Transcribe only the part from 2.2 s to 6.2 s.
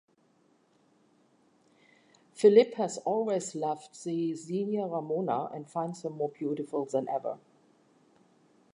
Felipe has always loved the senior Ramona and finds her